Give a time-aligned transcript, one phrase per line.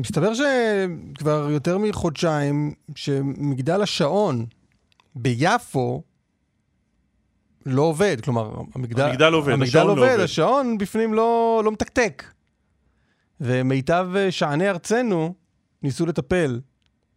[0.00, 4.46] מסתבר שכבר יותר מחודשיים שמגדל השעון
[5.14, 6.02] ביפו
[7.66, 10.24] לא עובד, כלומר, המגדל, המגדל עובד, המגדל השעון לא עובד, עובד.
[10.24, 12.24] השעון בפנים לא, לא מתקתק.
[13.40, 15.34] ומיטב אה, שעני ארצנו
[15.82, 16.60] ניסו לטפל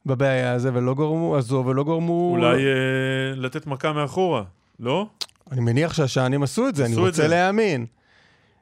[0.06, 2.32] בבעיה הזו ולא גרמו, הזו ולא גרמו...
[2.32, 4.44] אולי אה, לתת מכה מאחורה,
[4.80, 5.08] לא?
[5.52, 7.28] אני מניח שהשענים עשו את זה, אני עשו את רוצה זה.
[7.28, 7.86] להאמין.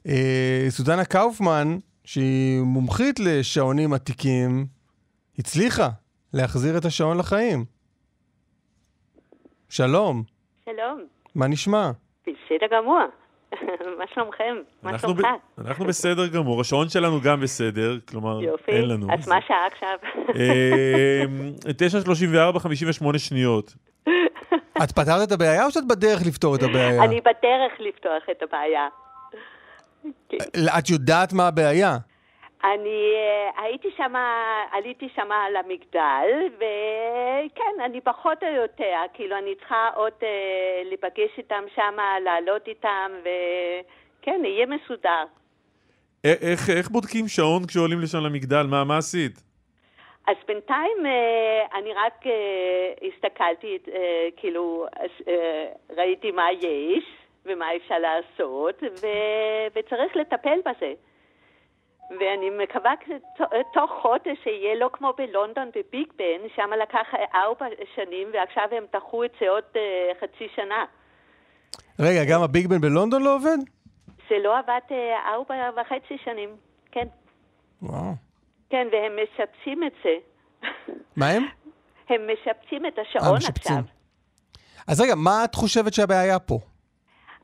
[0.08, 4.66] אה, סוזנה קאופמן, שהיא מומחית לשעונים עתיקים,
[5.40, 5.90] הצליחה
[6.34, 7.66] להחזיר את השעון לחיים.
[9.70, 10.24] שלום,
[10.66, 11.06] שלום,
[11.36, 11.92] מה נשמע?
[12.22, 13.00] בסדר גמור.
[14.00, 14.56] מה שלומכם?
[14.84, 15.28] מה אנחנו, שלומך?
[15.58, 15.68] ב...
[15.68, 18.72] אנחנו בסדר גמור, השעון שלנו גם בסדר, כלומר, יופי.
[18.72, 19.08] אין לנו.
[19.14, 19.98] אז מה השעה עכשיו?
[20.36, 21.24] אה,
[22.56, 23.76] 9.34, 58 שניות.
[24.84, 27.04] את פתרת את הבעיה או שאת בדרך לפתור את הבעיה?
[27.04, 28.88] אני בדרך לפתוח את הבעיה.
[30.30, 30.38] כן.
[30.80, 31.98] את יודעת מה הבעיה?
[32.64, 34.14] אני אה, הייתי שם,
[34.72, 40.28] עליתי שם על המגדל, וכן, אני פחות או יותר, כאילו, אני צריכה עוד אה,
[40.86, 45.24] להיפגש איתם שם, לעלות איתם, וכן, יהיה מסודר.
[46.26, 48.64] א- איך, איך בודקים שעון כשעולים לשם למגדל?
[48.70, 49.44] מה, מה עשית?
[50.28, 54.86] אז בינתיים אה, אני רק אה, הסתכלתי, אה, כאילו,
[55.28, 57.04] אה, ראיתי מה יש
[57.46, 59.08] ומה אפשר לעשות, ו...
[59.76, 60.94] וצריך לטפל בזה.
[62.20, 62.94] ואני מקווה
[63.74, 69.24] תוך חודש שיהיה לא כמו בלונדון בביג בן, שם לקח ארבע שנים ועכשיו הם דחו
[69.24, 70.86] את זה עוד אה, חצי שנה.
[72.00, 73.58] רגע, גם הביג בן בלונדון לא עובד?
[74.30, 76.50] זה לא עבד אה, ארבע וחצי שנים,
[76.92, 77.08] כן.
[77.82, 78.14] וואו.
[78.70, 80.16] כן, והם משפצים את זה.
[81.16, 81.44] מה הם?
[82.10, 83.78] הם משפצים את אה, השעון משפצים.
[83.78, 83.84] עכשיו.
[84.88, 86.60] אז רגע, מה את חושבת שהבעיה פה?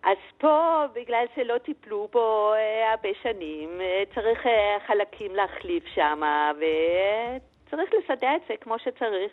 [0.07, 6.19] אז פה, בגלל שלא טיפלו בו אה, הרבה שנים, אה, צריך אה, חלקים להחליף שם,
[6.57, 9.31] וצריך לסדר את זה כמו שצריך.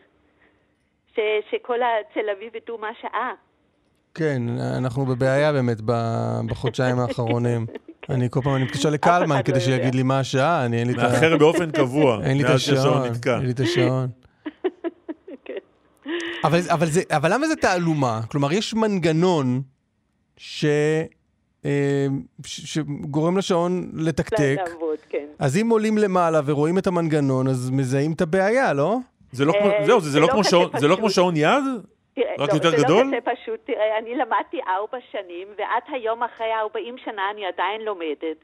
[1.14, 3.32] ש, שכל התל אביב ידעו מה שעה.
[4.14, 4.42] כן,
[4.78, 5.78] אנחנו בבעיה באמת
[6.46, 7.66] בחודשיים האחרונים.
[8.10, 9.94] אני כל פעם, אני מתקשר לקלמן כדי לא שיגיד.
[9.94, 11.02] לי מה השעה, אני אין לי את ה...
[11.02, 13.02] מאחר באופן קבוע, אין לי את השעון.
[13.26, 14.08] אין לי את השעון.
[16.44, 18.20] אבל, אבל, זה, אבל למה זה תעלומה?
[18.30, 19.62] כלומר, יש מנגנון
[20.36, 20.64] ש,
[21.64, 22.06] אה,
[22.46, 25.26] ש, שגורם לשעון לתקתק, לעבוד, כן.
[25.38, 28.96] אז אם עולים למעלה ורואים את המנגנון, אז מזהים את הבעיה, לא?
[29.32, 31.00] זה כמו, זהו, זה, זה זה לא כמו שעון, זה לא פשוט.
[31.00, 31.64] כמו שעון יד?
[32.14, 33.02] תראה, רק לא, יותר זה גדול?
[33.02, 33.60] לא כזה פשוט.
[33.64, 38.38] תראה, אני למדתי ארבע שנים, ועד היום, אחרי 40 שנה, אני עדיין לומדת.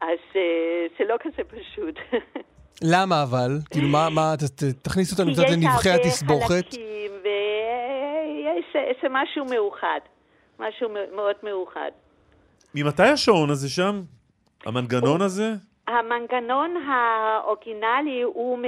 [0.00, 1.98] אז אה, זה לא כזה פשוט.
[2.92, 3.50] למה אבל?
[3.70, 4.34] כאילו, מה, מה,
[4.82, 6.48] תכניס אותנו כי קצת יש לנבחי הרבה התסבוכת.
[6.48, 10.00] חלקים, ויש איזה משהו מאוחד.
[10.58, 11.90] משהו מאוד מאוחד.
[12.74, 14.02] ממתי השעון הזה שם?
[14.66, 15.52] המנגנון הזה?
[15.86, 18.58] המנגנון האורגינלי הוא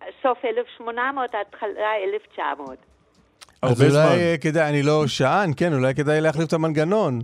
[0.00, 2.78] מסוף 1800 עד תחלה 1900.
[3.62, 4.00] אז אולי זמן.
[4.00, 7.20] אה, כדאי, אני לא שען, כן, אולי כדאי להחליף את המנגנון.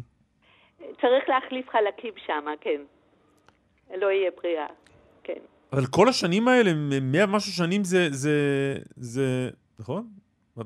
[0.79, 2.81] צריך להחליף חלקים שם, כן.
[3.95, 4.67] לא יהיה בריאה,
[5.25, 5.41] כן.
[5.73, 6.71] אבל כל השנים האלה,
[7.03, 8.33] מאה ומשהו שנים זה, זה,
[8.97, 10.07] זה, נכון?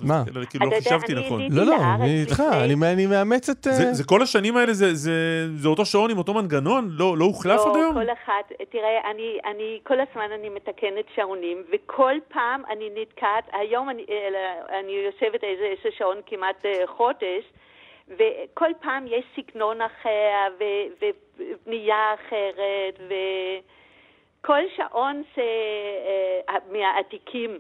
[0.02, 0.22] מה?
[0.50, 1.42] כאילו, לא חשבתי אני נכון.
[1.50, 2.42] לא, לא, אני איתך,
[2.82, 3.66] אני מאמץ את...
[3.66, 5.12] אה, זה, זה כל השנים האלה, זה, זה,
[5.56, 6.88] זה אותו שעון עם אותו מנגנון?
[6.90, 7.98] לא, לא הוחלף עד היום?
[7.98, 13.48] לא, כל אחד, תראה, אני, אני, כל הזמן אני מתקנת שעונים, וכל פעם אני נתקעת,
[13.52, 15.66] היום אני, אה, אני יושבת איזה,
[15.98, 17.44] שעון כמעט אה, חודש,
[18.08, 21.06] וכל פעם יש סגנון אחר, ו-
[21.40, 23.00] ובנייה אחרת,
[24.40, 25.42] וכל שעון זה
[26.48, 27.58] אה, מהעתיקים,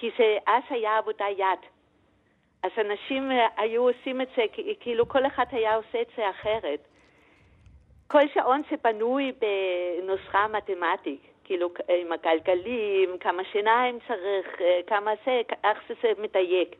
[0.00, 1.58] כי זה, אז היה עבודה יד.
[2.62, 4.42] אז אנשים אה, היו עושים את זה,
[4.80, 6.80] כאילו כל אחד היה עושה את זה אחרת.
[8.06, 11.70] כל שעון שבנוי בנוסחה מתמטית, כאילו
[12.02, 16.76] עם הגלגלים, כמה שיניים צריך, אה, כמה זה, איך זה, זה מדייק.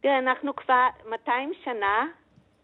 [0.00, 2.06] תראה, אנחנו כבר 200 שנה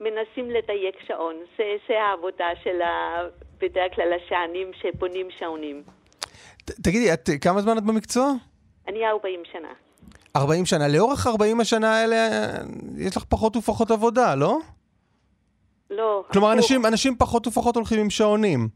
[0.00, 1.36] מנסים לדייק שעון.
[1.58, 3.22] זה, זה העבודה של ה...
[3.58, 5.82] בדרך כלל השענים שבונים שעונים.
[6.64, 8.26] ת- תגידי, את, כמה זמן את במקצוע?
[8.88, 9.68] אני 40 שנה.
[10.36, 10.88] 40 שנה.
[10.88, 12.52] לאורך 40 השנה האלה, אה,
[12.98, 14.58] יש לך פחות ופחות עבודה, לא?
[15.90, 16.24] לא.
[16.32, 16.58] כלומר, הפוך.
[16.58, 18.68] אנשים, אנשים פחות ופחות הולכים עם שעונים.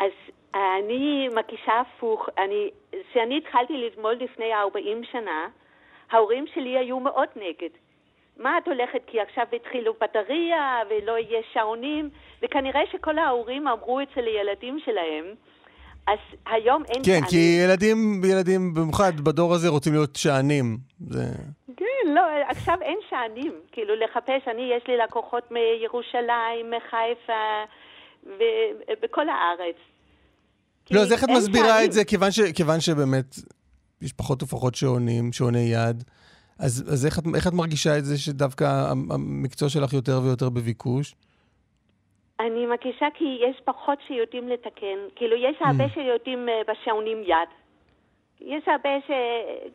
[0.00, 0.10] אז
[0.54, 2.28] אני מרגישה הפוך.
[2.38, 2.70] אני,
[3.10, 5.48] כשאני התחלתי ללמוד לפני 40 שנה,
[6.10, 7.70] ההורים שלי היו מאוד נגד.
[8.36, 9.02] מה את הולכת?
[9.06, 12.10] כי עכשיו התחילו בטריה ולא יהיה שעונים,
[12.42, 15.24] וכנראה שכל ההורים אמרו את זה לילדים שלהם.
[16.06, 17.24] אז היום אין כן, שענים.
[17.30, 20.78] כי ילדים, ילדים, במיוחד בדור הזה, רוצים להיות שענים.
[21.08, 21.24] זה...
[21.76, 23.52] כן, לא, עכשיו אין שענים.
[23.72, 27.42] כאילו לחפש, אני, יש לי לקוחות מירושלים, מחיפה,
[28.26, 29.76] ובכל הארץ.
[30.90, 31.84] לא, אז איך את מסבירה טעמים.
[31.84, 32.04] את זה?
[32.04, 33.36] כיוון, ש, כיוון שבאמת
[34.02, 36.04] יש פחות ופחות שעונים, שעוני יד,
[36.58, 40.48] אז, אז איך, את, איך את מרגישה את זה שדווקא המ- המקצוע שלך יותר ויותר
[40.48, 41.14] בביקוש?
[42.46, 44.98] אני מרגישה כי יש פחות שיודעים לתקן.
[45.16, 47.48] כאילו, יש הרבה שיודעים אה, בשעונים יד.
[48.40, 49.10] יש הרבה ש...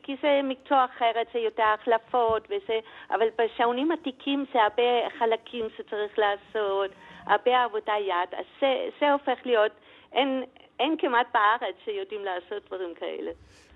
[0.04, 2.80] כי זה מקצוע אחרת, זה יותר החלפות וזה...
[3.12, 6.92] אבל בשעונים עתיקים זה הרבה חלקים שצריך לעשות,
[7.26, 8.40] הרבה עבודה יד.
[8.40, 9.72] אז זה, זה הופך להיות...
[10.14, 10.44] אין,
[10.80, 13.32] אין כמעט בארץ שיודעים לעשות דברים כאלה.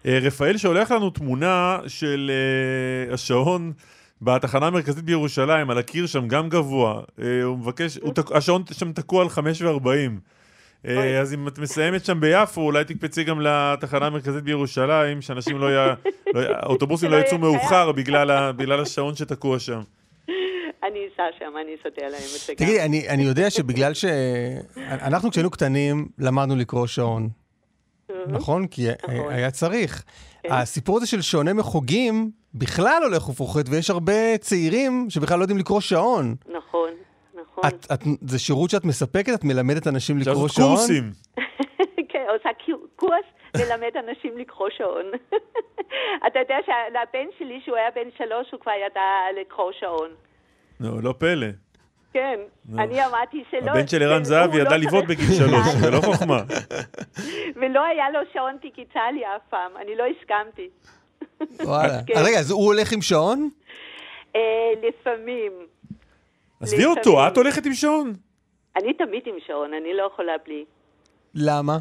[0.06, 3.72] אה, רפאל שולח לנו תמונה של אה, השעון
[4.22, 7.02] בתחנה המרכזית בירושלים, על הקיר שם גם גבוה.
[7.22, 9.88] אה, הוא מבקש, הוא תק- השעון שם תקוע על 5 ו-40.
[10.88, 11.18] אוי.
[11.20, 15.96] אז אם את מסיימת שם ביפו, אולי תקפצי גם לתחנה המרכזית בירושלים, שאנשים לא י...
[16.34, 16.42] לא.
[16.62, 17.38] האוטובוסים לא יצאו.
[17.38, 18.52] מאוחר בגלל, ה...
[18.52, 19.82] בגלל השעון שתקוע שם.
[20.84, 22.56] אני אסע שם, אני אסדר להם את זה גם.
[22.58, 24.06] תגידי, אני, אני יודע שבגלל ש...
[24.78, 27.30] אנחנו כשהיינו קטנים למדנו לקרוא שעון,
[28.28, 28.68] נכון?
[28.68, 29.34] כי נכון.
[29.34, 30.04] היה צריך.
[30.44, 30.52] כן.
[30.52, 35.82] הסיפור הזה של שעוני מחוגים בכלל הולך ופוחת, ויש הרבה צעירים שבכלל לא יודעים לקרוא
[35.82, 36.36] שעון.
[36.50, 36.90] נכון,
[37.42, 37.64] נכון.
[37.68, 39.34] את, את, זה שירות שאת מספקת?
[39.34, 40.76] את מלמדת אנשים לקרוא שעון?
[40.76, 41.12] קורסים.
[42.12, 43.26] כן, עושה קו- קורס
[43.58, 45.06] ללמד אנשים לקרוא שעון.
[46.28, 49.02] אתה יודע שלבן שלי, שהוא היה בן שלוש, הוא כבר ידע
[49.42, 50.10] לקרוא שעון.
[50.80, 51.48] לא, לא פלא.
[52.14, 52.40] כן.
[52.78, 53.72] אני אמרתי שלא...
[53.72, 55.68] הבן של ערן שהוא זהבי לא ידע לבעוט צריך בגיל שלוש.
[55.68, 56.42] זה לא חוכמה.
[57.62, 60.70] ולא היה לו שעון דיגיטלי אף פעם, אני לא הסכמתי.
[61.68, 61.94] וואלה.
[62.08, 62.14] כן.
[62.14, 63.50] אז רגע, אז הוא הולך עם שעון?
[64.36, 65.52] אה, לפעמים.
[66.62, 67.28] עזבי אותו.
[67.28, 68.14] את הולכת עם שעון.
[68.76, 70.66] אני תמיד עם שעון, אני לא יכולה בלי.
[71.36, 71.78] למה?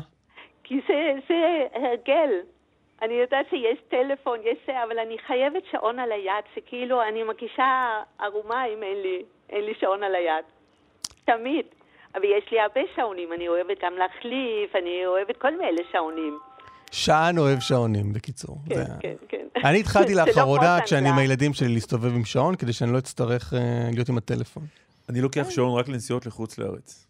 [0.64, 2.30] כי זה, זה הרגל.
[3.02, 8.02] אני יודעת שיש טלפון, יש זה, אבל אני חייבת שעון על היד, שכאילו אני מרגישה
[8.18, 10.44] ערומה אם אין לי, אין לי שעון על היד.
[11.24, 11.66] תמיד.
[12.14, 16.38] אבל יש לי הרבה שעונים, אני אוהבת גם להחליף, אני אוהבת כל מיני שעונים.
[16.92, 18.56] שען אוהב שעונים, בקיצור.
[18.68, 19.46] כן, זה- כן, כן.
[19.64, 21.18] אני התחלתי לא לאחרונה, כשאני עם.
[21.18, 23.58] הילדים שלי, להסתובב עם שעון, כדי שאני לא אצטרך אה,
[23.92, 24.62] להיות עם הטלפון.
[25.08, 27.06] אני לוקח שעון רק לנסיעות לחוץ לארץ.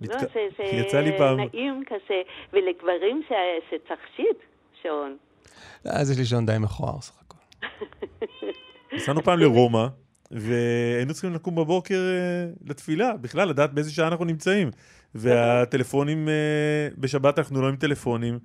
[0.00, 0.26] לא, זה,
[0.56, 3.36] זה יצא לי פעם, נעים כזה, ולגברים זה,
[3.88, 4.36] תכשיט,
[4.82, 5.16] שעון.
[5.84, 7.66] אז יש לי שעון די מכוער סך הכל.
[8.92, 9.86] נסענו פעם לרומא,
[10.30, 14.70] והיינו צריכים לקום בבוקר אה, לתפילה, בכלל לדעת באיזה שעה אנחנו נמצאים.
[15.14, 18.38] והטלפונים, אה, בשבת אנחנו לא עם טלפונים,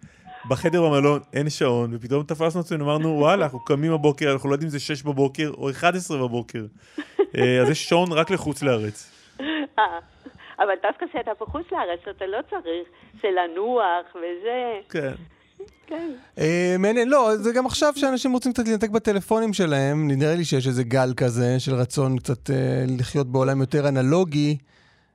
[0.50, 4.68] בחדר במלון אין שעון, ופתאום תפסנו עצמנו, אמרנו, וואלה, אנחנו קמים בבוקר, אנחנו לא יודעים
[4.68, 6.66] אם זה 6 בבוקר או 11 בבוקר.
[7.38, 9.12] אה, אז יש שעון רק לחוץ לארץ.
[10.60, 12.88] אבל דווקא כשאתה בחוץ לארץ, אתה לא צריך,
[13.22, 15.14] זה לנוח וזה, כן.
[15.92, 16.12] כן.
[16.38, 20.68] אה, מעניין, לא, זה גם עכשיו שאנשים רוצים קצת להתנתק בטלפונים שלהם, נראה לי שיש
[20.68, 24.58] איזה גל כזה של רצון קצת אה, לחיות בעולם יותר אנלוגי,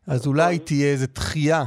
[0.07, 1.63] אז אולי תהיה איזה דחייה,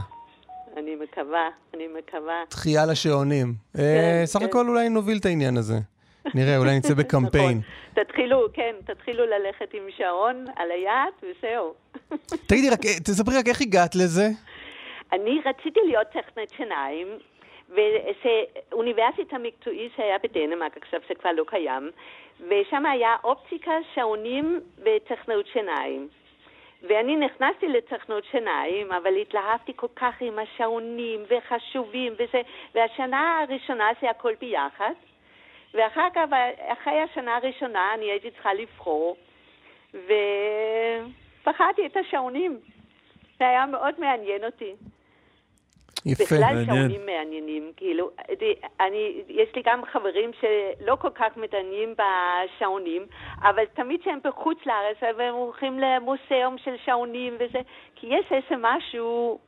[0.78, 2.44] אני מקווה, אני מקווה.
[2.50, 3.54] דחייה לשעונים.
[3.78, 4.46] אה, כן, סך כן.
[4.46, 5.80] הכל אולי נוביל את העניין הזה.
[6.36, 7.58] נראה, אולי נצא בקמפיין.
[7.58, 8.04] נכון.
[8.04, 11.74] תתחילו, כן, תתחילו ללכת עם שעון על היד וזהו.
[12.48, 14.30] תגידי רק, תספרי רק איך הגעת לזה?
[15.14, 17.08] אני רציתי להיות טכנית שיניים,
[17.70, 21.92] וזה אוניברסיטה מקצועית שהיה בדנמרק, עכשיו זה כבר לא קיים,
[22.48, 26.08] ושם היה אופטיקה, שעונים וטכנאות שיניים.
[26.84, 32.42] ואני נכנסתי לטכנאות שיניים, אבל התלהבתי כל כך עם השעונים וחשובים וזה,
[32.76, 34.94] והשנה הראשונה זה הכל ביחד.
[35.74, 36.26] ואחר כך,
[36.68, 39.18] אחרי השנה הראשונה, אני הייתי צריכה לבחור,
[39.94, 42.60] ובחרתי את השעונים.
[43.40, 44.76] זה היה מאוד מעניין אותי.
[46.06, 46.24] יפה.
[46.24, 46.66] בכלל מעניין.
[46.66, 48.10] שעונים מעניינים, כאילו,
[48.80, 53.06] אני, יש לי גם חברים שלא כל כך מתעניינים בשעונים,
[53.42, 57.60] אבל תמיד כשהם בחוץ לארץ, והם הולכים למוזיאום של שעונים וזה,
[57.96, 59.40] כי יש איזה משהו,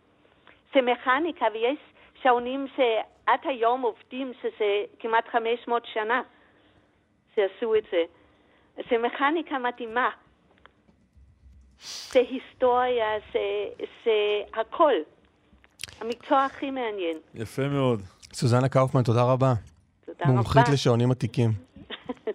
[0.73, 1.77] זה מכניקה, ויש
[2.21, 6.21] שעונים שעד היום עובדים, שזה כמעט 500 שנה
[7.35, 8.03] שעשו את זה.
[8.89, 10.09] זה מכניקה מתאימה.
[12.11, 13.39] זה היסטוריה, זה,
[14.05, 14.93] זה הכל.
[16.01, 17.17] המקצוע הכי מעניין.
[17.35, 18.01] יפה מאוד.
[18.33, 19.53] סוזנה קאופמן, תודה רבה.
[20.05, 20.33] תודה רבה.
[20.33, 21.51] מומחית לשעונים עתיקים.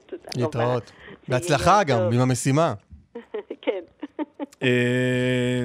[0.06, 0.44] תודה רבה.
[0.44, 0.92] להתראות.
[1.28, 2.12] בהצלחה גם.
[2.12, 2.74] עם המשימה.
[3.62, 3.80] כן.
[4.62, 5.64] אה,